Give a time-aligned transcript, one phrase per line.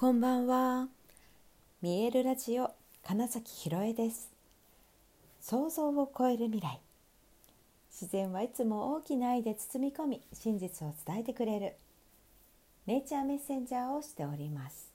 [0.00, 0.88] こんばんは。
[1.82, 2.70] 見えるラジオ
[3.06, 4.30] 金崎ひろえです。
[5.42, 6.80] 想像を超える未来。
[7.92, 11.74] 自然はいつも大きな愛で包み込み、真実を伝えてくれる。
[12.86, 14.90] ネイチャーメッセンジャーをしております。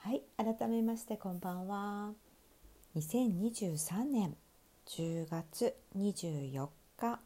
[0.00, 2.12] はい、改めましてこんばんは。
[2.96, 4.36] 2023年
[4.88, 6.68] 10月24
[6.98, 7.18] 日、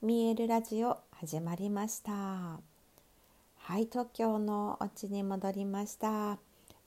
[0.00, 2.73] 見えるラジオ始まりました。
[3.66, 6.38] はい東京のお家に戻りました、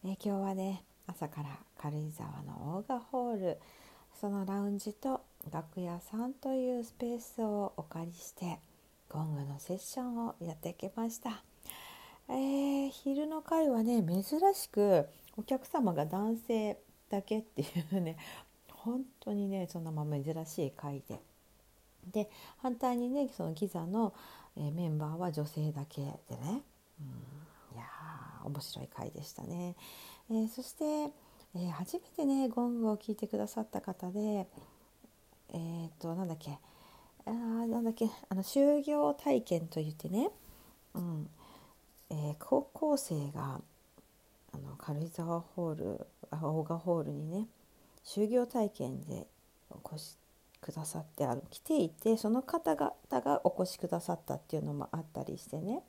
[0.06, 1.50] え今日はね朝から
[1.82, 3.58] 軽井沢のオーガホール。
[4.14, 8.60] そのラウンジと楽屋さんというスペースをお借りして
[9.10, 11.42] ゴングのセッションをやってきました、
[12.30, 16.78] えー、昼の会はね珍しくお客様が男性
[17.10, 18.18] だけっていうね
[18.70, 21.20] 本当にねそんなまま珍しい会で。
[22.12, 22.30] で
[22.62, 24.14] 反対にねそのギザの、
[24.58, 26.08] えメンバーは女性だけで
[26.38, 26.64] ね、
[27.00, 27.84] うん、いや
[28.44, 29.76] 面白い回でしたね。
[30.30, 30.86] えー、そして、
[31.56, 34.48] えー、初めてねゴングを聞いてくださった方で
[35.54, 36.58] えっ、となんだっけ。
[37.26, 38.10] あなんだっけ。
[38.30, 40.30] あの就業体験といってね、
[40.94, 41.30] うん。
[42.10, 43.62] えー、高校生が
[44.54, 47.48] あの軽井沢ホールオーガホールにね
[48.06, 49.28] 就業体験で
[49.70, 50.18] お越し
[50.68, 55.82] くださってあの来ていてその方々がお越しくださったっていうのもあったりしてね、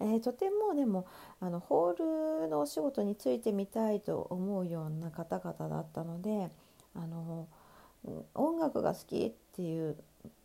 [0.00, 1.06] えー、とてもでも
[1.40, 6.50] あのホールのお仕事についてみたいと思うような方々だったので
[6.96, 7.46] あの
[8.34, 9.96] 音楽が好きっていう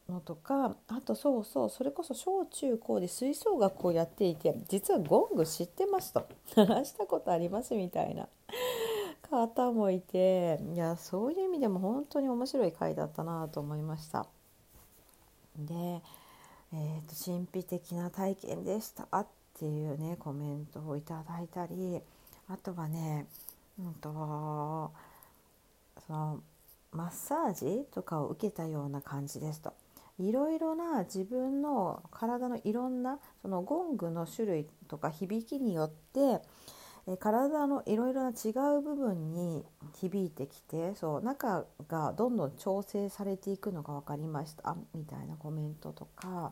[0.07, 6.27] のとかあとそうそうそれこそ小中高で吹奏楽をやっていて実はゴング知ってますと。
[6.55, 8.27] 鳴らしたことありますみたいな。
[9.29, 14.27] 方もいていやそういう意味でも本当に面白い回だったなと思いました。
[15.57, 15.73] で、
[16.73, 22.01] えーと、神秘的な体験でしたっていうねコメントをいただいたり
[22.47, 23.25] あとはね、
[23.79, 24.91] うんと、
[26.07, 26.39] その
[26.91, 29.73] マッサージとかを受けたような感じですと。
[30.17, 36.41] いろいろな自分の体のいろんなそのゴングの種類とか響きによって
[37.07, 46.51] え体のいろいろな違う部分に響いてきてそう中がどんどん調整されていくのが分かりましたみたいなコメントとか。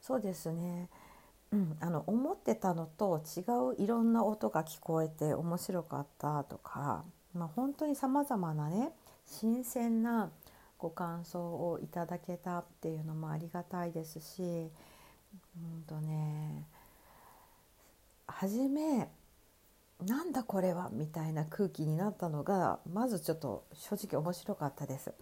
[0.00, 0.90] そうですね、
[1.50, 3.40] うん、あの思ってたのと違
[3.74, 8.90] ういろんな音が聞こえて面白かったとか、まあ、本当にさまざまなね
[9.24, 10.30] 新鮮な
[10.76, 16.66] ご感想をいただけたっていうのもありがたいですし、うんとね。
[18.26, 19.08] 初め
[20.02, 25.14] なんだこれはみたいな空気になったのがまずちょっと正直面白かったです。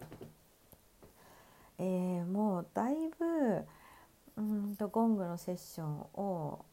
[1.79, 3.65] えー、もうだいぶ
[4.37, 6.65] うんとゴングのセッションを、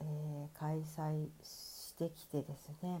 [0.00, 3.00] えー、開催してきてですね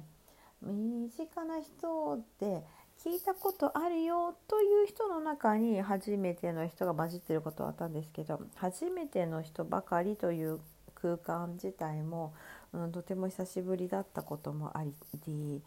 [0.62, 2.62] 身近な人で
[3.04, 10.60] 聞いたことあるよという人の中に初めての人が混じってることはあったんですけど初めての人ばかりという
[10.94, 12.34] 空間自体も
[12.76, 14.84] うん、とても久しぶりだったこともあ
[15.26, 15.62] り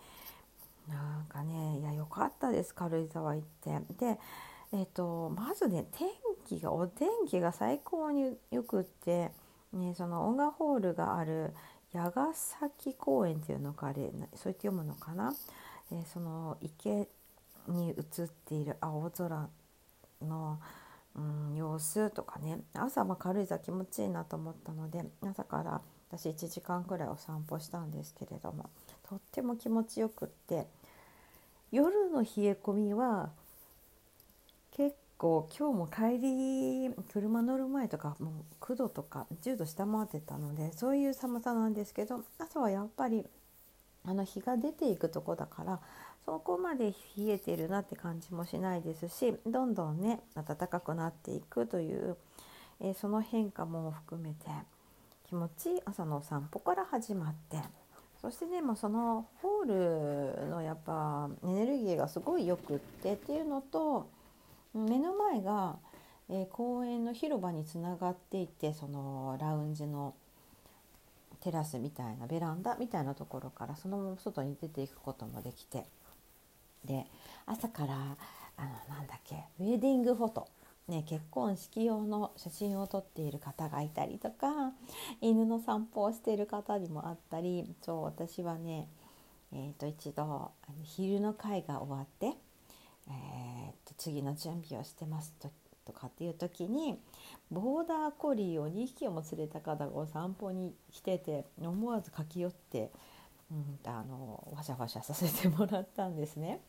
[0.88, 3.80] なんかねいや良かったです軽井沢行って。
[3.98, 4.20] で
[4.72, 6.08] えーと、まずね天
[6.46, 9.32] 気がお天気が最高によくって、
[9.74, 11.56] ね、その音楽ホールがある
[11.92, 15.34] 矢ヶ崎公園っていうのかあれそう言って読むのかな、
[15.92, 17.08] えー、その池
[17.68, 19.50] に映っている青空
[20.22, 20.60] の、
[21.16, 25.82] うん、様子とかね朝ま軽井沢気持ちいいなと思ったので朝から
[26.12, 28.70] 私1時間ぐらいお散歩したんですけれども
[29.08, 30.68] とっても気持ちよくって
[31.72, 33.30] 夜の冷え込みは
[34.72, 38.32] 結構今日も帰り車乗る前とかも
[38.62, 43.26] う9度とか10度下回ってたのでそういう寒さなんですけど朝はやっぱり
[44.06, 45.80] あの日が出ていくとこだから
[46.26, 52.18] そこまで冷えてるなって感じもしないですしどんどんね暖かくなっていくという、
[52.82, 54.79] えー、その変化も含めて。
[55.30, 57.58] 気持ちいい朝のお散歩から始まって。
[58.20, 64.10] そしてねもうそのホールのやっぱエネルギーがすごいよくってっていうのと
[64.74, 65.78] 目の前が、
[66.30, 70.16] えー、公園の広場につながっていてそのラウンジの
[71.42, 75.86] テラスみたいなベランダみたいなところからそのまま外に出ていくこともできて。
[76.84, 77.06] で
[77.46, 77.94] 朝から
[78.58, 80.48] あのなんだっけウェディングフォト。
[80.90, 84.74] ね、結婚式用の写真を撮っている方がいたりとか
[85.22, 88.90] 犬の散歩をしている方にもあったりそう私はね、
[89.54, 90.52] えー、と一度
[90.84, 92.36] 昼の会が終わって、
[93.08, 95.52] えー、と次の準備をしてますと
[95.86, 97.00] とかっていう時に
[97.52, 102.92] ボーダーコリーを2匹も連れた方がお散歩に来てて思わず駆け寄って、
[103.52, 106.62] うん、あのワシャワシャさせてもらったんですね。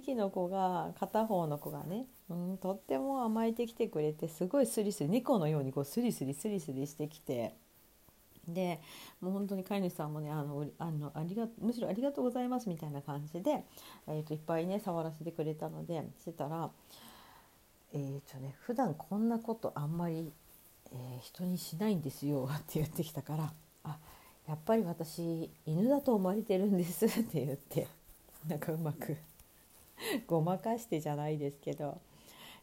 [0.00, 7.54] 匹の子が片方の子がね、うん、とっても甘えてきてくれてすごいスリスリ猫のようにこうスリスリスリスリしてきて。
[8.48, 8.80] で
[9.20, 13.64] もう本当に飼い主さんもねあのあのありがむしろありがとうございますみたいな感じで、
[14.06, 16.70] えーと、いっぱいね触らせてくれたのでしてたら
[17.92, 20.32] えーとね普段こんなことあんまり、
[20.92, 23.52] えー、人にしないんですよ って言ってきたから
[23.82, 23.98] あ
[24.46, 27.88] やっぱり私犬だと思われてるんですって言って
[28.46, 29.16] なんかうまく
[30.26, 32.00] ごまかしてじゃないですけど、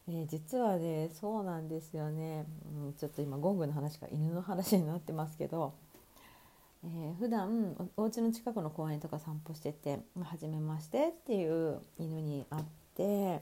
[0.08, 2.46] えー、実はねそうなんですよね、
[2.84, 5.72] うん、ちょっと今ゴングの話が犬の話になってますけど、
[6.84, 12.64] えー、普段おお家の近くの公園とか散歩してて「はじめまして」っていう犬に会っ
[12.94, 13.40] て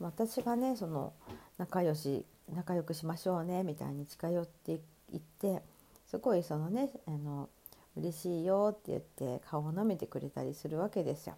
[0.00, 1.12] 私がねその
[1.58, 2.24] 仲良し
[2.54, 4.72] 仲良くしましょうねみたいに近寄って
[5.12, 5.62] いって
[6.06, 7.48] すごいそのねあの
[7.96, 11.34] 嬉しいよって言って顔を舐めてくれたりするわけですよ。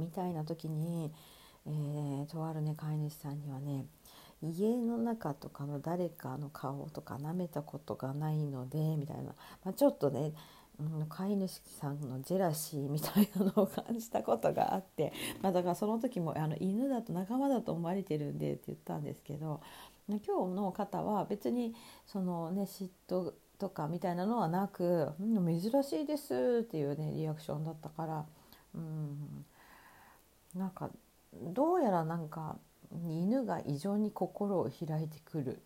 [0.00, 1.12] みたいな時に、
[1.66, 3.86] えー、とあるね飼い主さんにはね
[4.42, 10.32] 家の中とかの誰かの顔とか舐めたことがないのでみたいな、まあ、ちょっとね、
[10.80, 15.12] うん、飼い主さんのジェラシーみたいなのを感じたことがあって、
[15.42, 19.60] まあ、だからその時もあの犬だと仲間だと思われてるんでって言ったんですけど
[20.08, 21.74] 今日の方は別に
[22.06, 28.26] そのね嫉妬とかみたいなのはなく「、珍しいです」っていうねリアクションだったから、
[28.74, 29.44] うん、
[30.54, 30.90] なんか
[31.32, 32.56] どうやらなんか
[32.92, 35.58] 犬が異常に心を開いてくるっ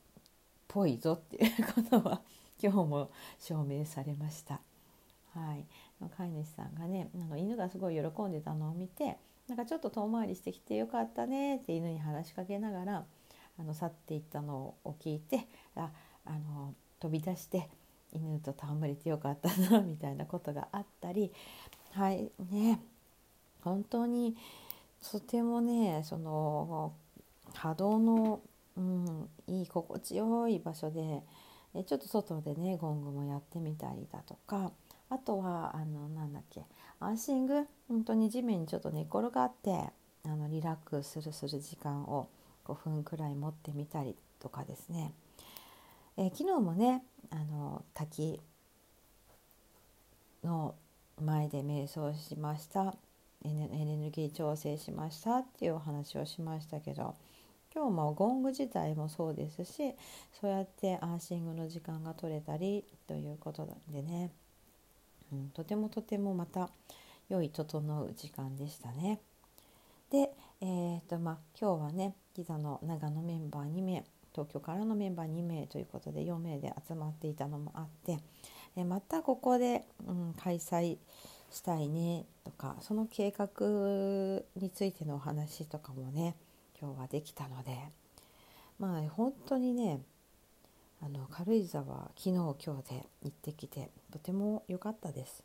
[0.68, 2.20] ぽいぞっていうことは
[2.62, 4.60] 今日も証明されました。
[5.34, 5.64] はい、
[6.16, 9.16] 飼い主さんがねあの犬がすごい喜んでたのを見て
[9.48, 13.04] なんかちょっと遠回りしてきてよかったねって犬に話しかけながら
[13.58, 15.90] あの去っていったのを聞いてあ
[16.24, 17.68] あの飛び出して
[18.12, 21.32] 犬と戯れてよかったなみたいなことがあったり。
[21.92, 22.30] はい。
[22.50, 22.80] ね。
[23.62, 24.36] 本当に
[25.10, 26.94] とてもねその
[27.54, 28.40] 波動の、
[28.76, 31.22] うん、いい心地よい場所で
[31.74, 34.72] えちょっと外でねゴングもやってみたりだとか
[35.10, 36.62] あとはあのなんだっけ
[37.00, 39.90] アンシング本当に地面にちょっと寝転がって
[40.24, 42.28] あのリラックスするする時間を
[42.64, 45.12] 5分くらい持ってみたりとかですね、
[46.16, 48.40] え、昨日もねあの滝
[50.42, 50.74] の
[51.22, 52.94] 前で瞑想しました。
[53.44, 57.14] エネルギー調整しましたっていうお話をしましたけど
[57.74, 59.94] 今日もゴング自体もそうですし
[60.40, 64.30] そうやってアーシングの時間が取れたりということなんでね、
[65.32, 66.70] うん、とてもとてもまた
[67.28, 69.18] 良い整う時間でしたね。
[70.10, 70.30] で、
[70.60, 78.18] えーとまあ、今日はねギザの長野メンバー2名東京からのメンバー2名ということで4名で集まっていたのもあって、
[78.84, 80.98] またここで、うん、開催し
[81.54, 83.48] したいねとかその計画
[84.56, 86.34] についてのお話とかもね
[86.80, 87.78] 今日はできたので
[88.78, 90.00] まあ本当にね
[91.00, 95.44] あの軽井沢昨日今日で行ってきてとても良かったです。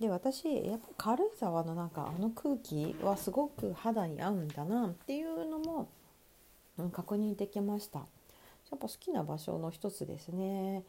[0.00, 5.88] で私やっぱ軽井沢のなんかあの空気はすごく肌に合うんだなっていうのも、
[6.78, 8.00] うん、確認できました。
[8.00, 8.04] や
[8.76, 10.82] っぱ好きな場所の一つですね。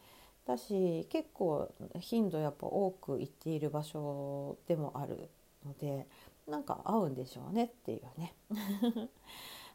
[0.48, 5.28] だし結構頻度やっぱ多く行っている場所でもある
[5.64, 6.06] ので
[6.48, 8.34] なんか合うんでしょうねっていうね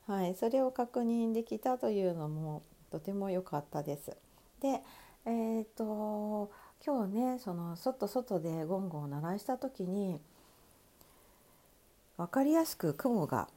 [0.08, 4.18] はい、それを確認できたというのもとても良かったです。
[4.60, 4.84] で、
[5.26, 6.52] えーと、
[6.86, 10.20] 今日ねその外外でゴンゴンを鳴らした時に
[12.18, 13.48] 分かりやすく雲が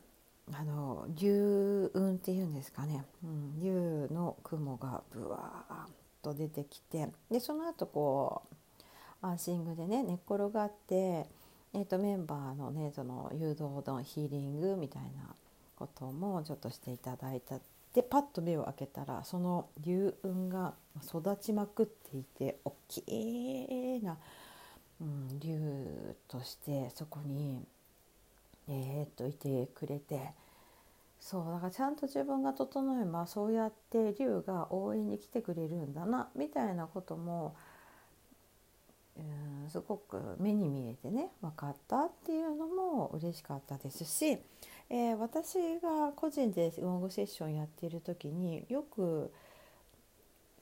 [0.52, 8.42] あの流雲っていうんですかね、うん、竜の雲がぶわーと出てきてでその後こ
[9.22, 15.34] うアーシングでね寝っ転がって、えー、とメンバーのねその誘導のヒーリングみたいな
[15.76, 17.60] こともちょっとしていただいた
[17.94, 20.74] でパッと目を開けたらその流雲が
[21.06, 24.16] 育ちまくっていて大きな、
[25.00, 27.62] うん、竜としてそこに
[28.68, 30.45] えー、っといてくれて。
[31.26, 37.56] そうだからちゃんと自分が整えばそうやって龍が応援に来てくれるんだなみたいなことも
[39.16, 44.38] うんすごく目に見えてね分かったっていうのも嬉しかったですし、
[44.88, 49.32] えー、私が個人でウォングセッションやっている時によく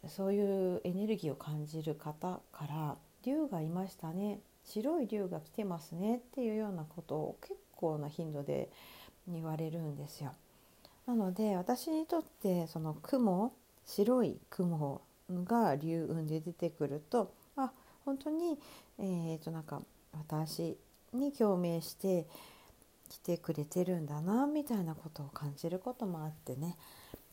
[0.09, 8.71] そういうエネルギーを感じる方から「竜がいましたね白い竜が来てますね」っていうようなことを結構な頻度で
[9.28, 10.33] 言われるんですよ。
[11.06, 13.52] なので私にとってその雲
[13.84, 17.70] 白い雲が流雲で出てくるとあ
[18.04, 18.58] 本当に
[18.99, 19.82] えー、となんか
[20.12, 20.76] 私
[21.12, 22.26] に共鳴して
[23.08, 26.76] 来てくれてるんだなみたいなことを感じることもあってね。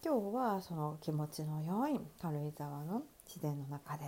[0.04, 4.06] 今日はその気持ちの良い軽井沢の自然の中で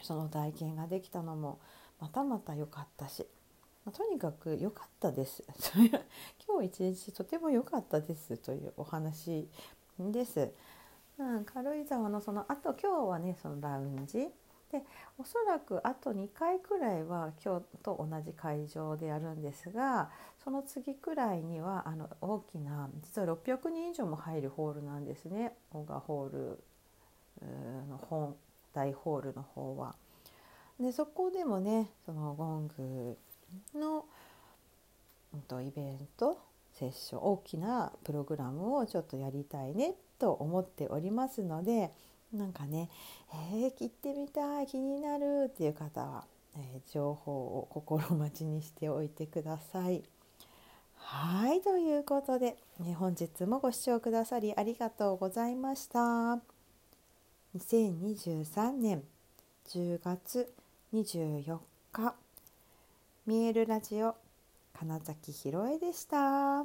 [0.00, 1.58] その体験ができたのも
[2.00, 3.26] またまた良かったし、
[3.84, 5.44] まあ、とにかく良かったです
[6.46, 9.48] 今日一日とても良かったですというお話
[9.98, 10.52] です。
[11.18, 14.32] うん、軽井沢のそのあと今日はねそのラウンジ
[14.70, 14.82] で
[15.18, 20.10] おそらくあと2回くらいは今日と同じ会場でやるんですが
[20.42, 26.64] その次くらいにはあの大きな実は600人以上も入るホールなんですねオガホール
[27.88, 28.34] の本
[28.72, 29.94] 大ホールの方は。
[30.80, 33.18] でそこでもねそのゴング
[33.74, 34.04] の、
[35.34, 36.38] うん、とイベント
[36.74, 41.90] セッション大きなプログラムをちょっとやりたいねと思っておりますので
[42.32, 42.88] なんかね、
[43.52, 46.24] えー、切ってみたい気になるっていう方は、
[46.56, 50.02] えー、情報を心待ちにしておいてください。
[50.96, 56.38] はいということで、ね、本日もご視聴くださりありがとうございました。
[57.58, 59.02] 2023年
[59.68, 60.50] 10月
[60.94, 61.58] 24
[61.92, 62.14] 日
[63.24, 64.16] 見えるラジオ
[64.76, 66.62] 金崎ひろえでした。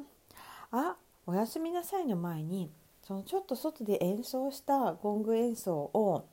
[0.71, 0.95] あ
[1.27, 2.71] おやすみなさいの前に
[3.03, 6.25] そのちょっと外で演奏したゴング演奏を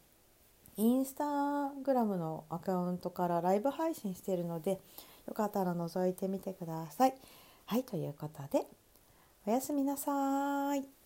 [0.76, 4.81] インスタグラムのアカウントからライブ配信しているので
[5.28, 7.14] よかったら覗いてみてください。
[7.66, 8.66] はいということで
[9.47, 11.03] おやすみなさい。